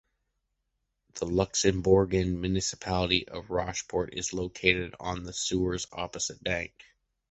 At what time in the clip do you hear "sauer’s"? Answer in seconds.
5.31-5.85